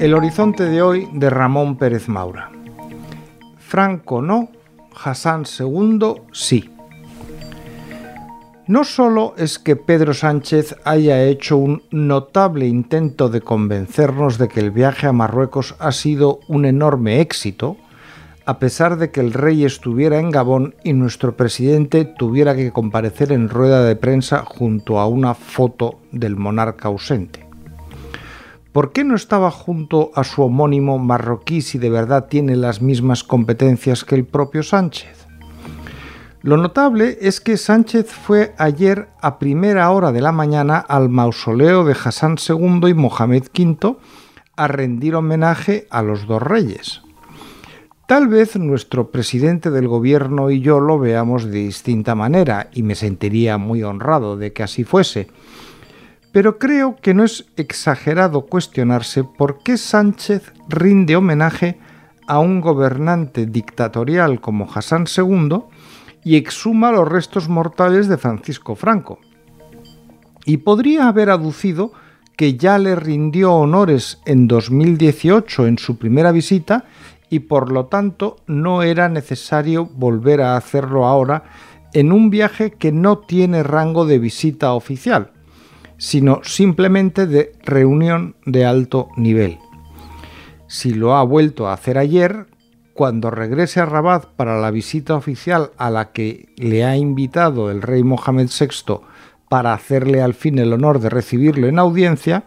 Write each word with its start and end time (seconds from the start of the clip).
El 0.00 0.14
horizonte 0.14 0.64
de 0.64 0.80
hoy 0.80 1.08
de 1.12 1.28
Ramón 1.28 1.76
Pérez 1.76 2.08
Maura. 2.08 2.50
Franco 3.58 4.22
no, 4.22 4.48
Hassan 5.04 5.44
II 5.58 6.22
sí. 6.32 6.70
No 8.66 8.84
solo 8.84 9.34
es 9.36 9.58
que 9.58 9.76
Pedro 9.76 10.14
Sánchez 10.14 10.76
haya 10.84 11.24
hecho 11.24 11.58
un 11.58 11.82
notable 11.90 12.66
intento 12.66 13.28
de 13.28 13.42
convencernos 13.42 14.38
de 14.38 14.48
que 14.48 14.60
el 14.60 14.70
viaje 14.70 15.06
a 15.06 15.12
Marruecos 15.12 15.74
ha 15.78 15.92
sido 15.92 16.40
un 16.48 16.64
enorme 16.64 17.20
éxito, 17.20 17.76
a 18.48 18.58
pesar 18.58 18.96
de 18.96 19.10
que 19.10 19.20
el 19.20 19.34
rey 19.34 19.66
estuviera 19.66 20.18
en 20.18 20.30
Gabón 20.30 20.74
y 20.82 20.94
nuestro 20.94 21.36
presidente 21.36 22.06
tuviera 22.06 22.56
que 22.56 22.72
comparecer 22.72 23.30
en 23.30 23.50
rueda 23.50 23.84
de 23.84 23.94
prensa 23.94 24.42
junto 24.42 24.98
a 24.98 25.06
una 25.06 25.34
foto 25.34 26.00
del 26.12 26.36
monarca 26.36 26.88
ausente. 26.88 27.46
¿Por 28.72 28.92
qué 28.92 29.04
no 29.04 29.16
estaba 29.16 29.50
junto 29.50 30.12
a 30.14 30.24
su 30.24 30.40
homónimo 30.40 30.98
marroquí 30.98 31.60
si 31.60 31.76
de 31.76 31.90
verdad 31.90 32.28
tiene 32.30 32.56
las 32.56 32.80
mismas 32.80 33.22
competencias 33.22 34.02
que 34.02 34.14
el 34.14 34.24
propio 34.24 34.62
Sánchez? 34.62 35.26
Lo 36.40 36.56
notable 36.56 37.18
es 37.20 37.42
que 37.42 37.58
Sánchez 37.58 38.10
fue 38.10 38.54
ayer 38.56 39.10
a 39.20 39.38
primera 39.38 39.90
hora 39.90 40.10
de 40.10 40.22
la 40.22 40.32
mañana 40.32 40.78
al 40.78 41.10
mausoleo 41.10 41.84
de 41.84 41.92
Hassan 42.02 42.36
II 42.48 42.88
y 42.88 42.94
Mohamed 42.94 43.42
V 43.54 43.98
a 44.56 44.68
rendir 44.68 45.16
homenaje 45.16 45.86
a 45.90 46.00
los 46.00 46.26
dos 46.26 46.42
reyes. 46.42 47.02
Tal 48.08 48.26
vez 48.26 48.56
nuestro 48.56 49.10
presidente 49.10 49.70
del 49.70 49.86
gobierno 49.86 50.50
y 50.50 50.62
yo 50.62 50.80
lo 50.80 50.98
veamos 50.98 51.44
de 51.44 51.58
distinta 51.58 52.14
manera 52.14 52.70
y 52.72 52.82
me 52.82 52.94
sentiría 52.94 53.58
muy 53.58 53.82
honrado 53.82 54.38
de 54.38 54.54
que 54.54 54.62
así 54.62 54.82
fuese. 54.82 55.28
Pero 56.32 56.56
creo 56.56 56.96
que 56.96 57.12
no 57.12 57.22
es 57.22 57.44
exagerado 57.58 58.46
cuestionarse 58.46 59.24
por 59.24 59.58
qué 59.62 59.76
Sánchez 59.76 60.54
rinde 60.70 61.16
homenaje 61.16 61.80
a 62.26 62.38
un 62.38 62.62
gobernante 62.62 63.44
dictatorial 63.44 64.40
como 64.40 64.66
Hassan 64.72 65.04
II 65.14 65.64
y 66.24 66.36
exhuma 66.36 66.90
los 66.90 67.06
restos 67.06 67.50
mortales 67.50 68.08
de 68.08 68.16
Francisco 68.16 68.74
Franco. 68.74 69.18
Y 70.46 70.56
podría 70.56 71.08
haber 71.08 71.28
aducido 71.28 71.92
que 72.38 72.56
ya 72.56 72.78
le 72.78 72.96
rindió 72.96 73.52
honores 73.52 74.18
en 74.24 74.48
2018 74.48 75.66
en 75.66 75.76
su 75.76 75.98
primera 75.98 76.32
visita 76.32 76.86
y 77.30 77.40
por 77.40 77.72
lo 77.72 77.86
tanto 77.86 78.36
no 78.46 78.82
era 78.82 79.08
necesario 79.08 79.86
volver 79.86 80.40
a 80.40 80.56
hacerlo 80.56 81.06
ahora 81.06 81.44
en 81.92 82.12
un 82.12 82.30
viaje 82.30 82.72
que 82.72 82.92
no 82.92 83.18
tiene 83.18 83.62
rango 83.62 84.06
de 84.06 84.18
visita 84.18 84.72
oficial, 84.72 85.32
sino 85.96 86.40
simplemente 86.44 87.26
de 87.26 87.52
reunión 87.64 88.36
de 88.44 88.64
alto 88.64 89.08
nivel. 89.16 89.58
Si 90.66 90.92
lo 90.92 91.16
ha 91.16 91.22
vuelto 91.22 91.66
a 91.66 91.72
hacer 91.72 91.98
ayer, 91.98 92.46
cuando 92.92 93.30
regrese 93.30 93.80
a 93.80 93.86
Rabat 93.86 94.26
para 94.36 94.60
la 94.60 94.70
visita 94.70 95.14
oficial 95.14 95.70
a 95.78 95.88
la 95.88 96.12
que 96.12 96.52
le 96.56 96.84
ha 96.84 96.96
invitado 96.96 97.70
el 97.70 97.80
rey 97.80 98.02
Mohamed 98.02 98.48
VI 98.48 99.00
para 99.48 99.72
hacerle 99.72 100.20
al 100.20 100.34
fin 100.34 100.58
el 100.58 100.72
honor 100.72 100.98
de 100.98 101.08
recibirlo 101.08 101.68
en 101.68 101.78
audiencia, 101.78 102.44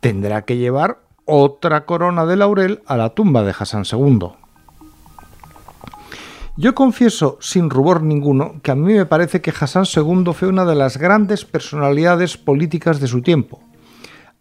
tendrá 0.00 0.42
que 0.42 0.56
llevar 0.56 1.03
otra 1.24 1.86
corona 1.86 2.26
de 2.26 2.36
laurel 2.36 2.82
a 2.86 2.96
la 2.96 3.10
tumba 3.10 3.42
de 3.42 3.54
Hassan 3.58 3.84
II. 3.90 4.28
Yo 6.56 6.74
confieso, 6.74 7.36
sin 7.40 7.68
rubor 7.68 8.02
ninguno, 8.02 8.60
que 8.62 8.70
a 8.70 8.76
mí 8.76 8.92
me 8.92 9.06
parece 9.06 9.40
que 9.40 9.52
Hassan 9.58 9.84
II 9.84 10.32
fue 10.32 10.48
una 10.48 10.64
de 10.64 10.76
las 10.76 10.98
grandes 10.98 11.44
personalidades 11.44 12.36
políticas 12.36 13.00
de 13.00 13.08
su 13.08 13.22
tiempo, 13.22 13.60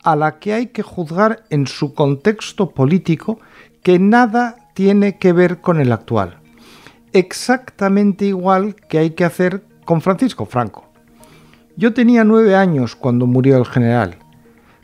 a 0.04 0.16
la 0.16 0.38
que 0.38 0.54
hay 0.54 0.68
que 0.68 0.84
juzgar 0.84 1.44
en 1.50 1.66
su 1.66 1.96
contexto 1.96 2.70
político 2.70 3.40
que 3.82 3.98
nada 3.98 4.70
tiene 4.76 5.18
que 5.18 5.34
ver 5.34 5.60
con 5.60 5.80
el 5.80 5.92
actual. 5.92 6.38
Exactamente 7.14 8.26
igual 8.26 8.76
que 8.76 9.00
hay 9.00 9.12
que 9.12 9.26
hacer 9.26 9.64
con 9.86 10.02
Francisco 10.02 10.46
Franco. 10.46 10.86
Yo 11.76 11.94
tenía 11.94 12.24
nueve 12.24 12.56
años 12.56 12.96
cuando 12.96 13.26
murió 13.26 13.58
el 13.58 13.66
general, 13.66 14.18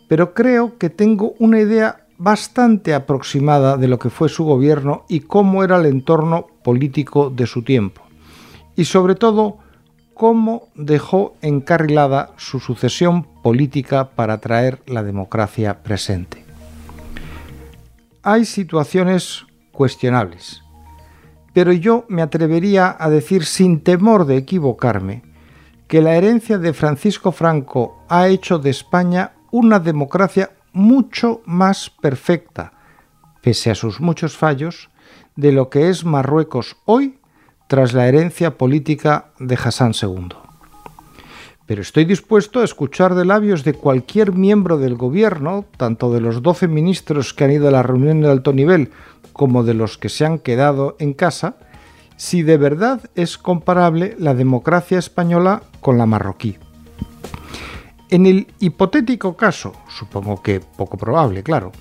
pero 0.09 0.34
creo 0.34 0.78
que 0.78 0.90
tengo 0.90 1.36
una 1.38 1.59
idea 1.59 2.08
bastante 2.18 2.94
aproximada 2.94 3.78
de 3.78 3.88
lo 3.88 4.00
que 4.00 4.09
fue 4.09 4.28
su 4.28 4.44
gobierno 4.44 5.06
y 5.08 5.22
cómo 5.22 5.64
era 5.64 5.78
el 5.78 5.86
entorno 5.86 6.47
político 6.64 7.30
de 7.30 7.46
su 7.46 7.64
tiempo. 7.64 8.02
Y 8.75 8.86
sobre 8.86 9.14
todo, 9.14 9.59
cómo 10.16 10.64
dejó 10.75 11.36
encarrilada 11.42 12.31
su 12.38 12.59
sucesión 12.59 13.24
política 13.44 14.09
para 14.09 14.40
traer 14.40 14.81
la 14.88 15.03
democracia 15.03 15.84
presente. 15.84 16.44
Hay 18.24 18.46
situaciones 18.46 19.46
cuestionables. 19.72 20.64
Pero 21.53 21.72
yo 21.72 22.06
me 22.09 22.24
atrevería 22.24 22.96
a 23.00 23.09
decir 23.12 23.46
sin 23.46 23.81
temor 23.81 24.25
de 24.25 24.38
equivocarme 24.38 25.22
que 25.88 26.02
la 26.02 26.16
herencia 26.16 26.58
de 26.58 26.74
Francisco 26.74 27.31
Franco 27.31 28.03
ha 28.09 28.28
hecho 28.28 28.59
de 28.59 28.72
España 28.72 29.34
una 29.52 29.80
democracia 29.80 30.52
mucho 30.74 31.42
más 31.46 31.90
perfecta, 31.90 32.74
pese 33.42 33.72
a 33.72 33.76
sus 33.76 34.00
muchos 34.00 34.38
fallos, 34.38 34.90
de 35.36 35.52
lo 35.52 35.70
que 35.70 35.90
es 35.90 36.06
Marruecos 36.06 36.78
hoy 36.86 37.20
tras 37.68 37.94
la 37.94 38.08
herencia 38.08 38.58
política 38.58 39.32
de 39.40 39.56
Hassan 39.56 39.94
II. 40.02 40.30
Pero 41.66 41.84
estoy 41.84 42.06
dispuesto 42.06 42.62
a 42.62 42.64
escuchar 42.64 43.14
de 43.14 43.26
labios 43.26 43.64
de 43.64 43.76
cualquier 43.76 44.32
miembro 44.32 44.80
del 44.80 44.96
gobierno, 44.96 45.66
tanto 45.78 46.12
de 46.12 46.20
los 46.20 46.42
12 46.42 46.68
ministros 46.68 47.34
que 47.34 47.44
han 47.44 47.52
ido 47.52 47.68
a 47.68 47.72
la 47.72 47.84
reunión 47.84 48.22
de 48.22 48.31
alto 48.31 48.54
nivel 48.54 48.92
como 49.34 49.64
de 49.64 49.76
los 49.76 50.00
que 50.00 50.10
se 50.10 50.26
han 50.26 50.40
quedado 50.40 50.96
en 51.00 51.14
casa, 51.14 51.58
si 52.18 52.42
de 52.42 52.58
verdad 52.58 53.02
es 53.16 53.38
comparable 53.38 54.16
la 54.18 54.34
democracia 54.34 54.98
española 54.98 55.62
con 55.80 55.98
la 55.98 56.08
marroquí. 56.08 56.58
En 58.09 58.25
el 58.25 58.47
hipotético 58.59 59.38
caso, 59.38 59.74
supongo 59.88 60.42
que 60.42 60.59
poco 60.59 60.97
probable, 60.97 61.44
claro, 61.44 61.72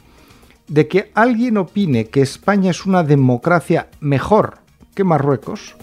de 0.67 0.87
que 0.87 1.11
alguien 1.15 1.57
opine 1.57 2.09
que 2.09 2.21
España 2.21 2.71
es 2.71 2.85
una 2.85 3.03
democracia 3.03 3.89
mejor 4.01 4.59
que 4.95 5.05
Marruecos, 5.05 5.75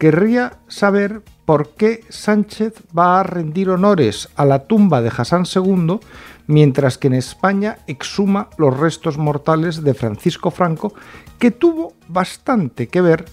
querría 0.00 0.58
saber 0.66 1.22
por 1.44 1.76
qué 1.76 2.00
Sánchez 2.08 2.82
va 2.96 3.20
a 3.20 3.22
rendir 3.22 3.70
honores 3.70 4.28
a 4.34 4.44
la 4.44 4.64
tumba 4.64 5.00
de 5.00 5.12
Hassan 5.16 5.44
II 5.44 6.00
mientras 6.48 6.98
que 6.98 7.06
en 7.06 7.14
España 7.14 7.78
exhuma 7.86 8.48
los 8.58 8.76
restos 8.76 9.16
mortales 9.16 9.84
de 9.84 9.94
Francisco 9.94 10.50
Franco, 10.50 10.92
que 11.38 11.52
tuvo 11.52 11.92
bastante 12.08 12.88
que 12.88 13.00
ver 13.00 13.26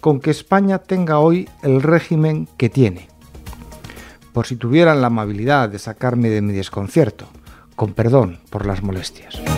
con 0.00 0.20
que 0.20 0.30
España 0.30 0.78
tenga 0.78 1.18
hoy 1.18 1.48
el 1.62 1.82
régimen 1.82 2.48
que 2.56 2.68
tiene. 2.68 3.08
Por 4.32 4.46
si 4.46 4.56
tuvieran 4.56 5.00
la 5.00 5.08
amabilidad 5.08 5.68
de 5.68 5.78
sacarme 5.78 6.30
de 6.30 6.40
mi 6.40 6.52
desconcierto, 6.52 7.26
con 7.76 7.92
perdón 7.92 8.40
por 8.50 8.66
las 8.66 8.82
molestias. 8.82 9.51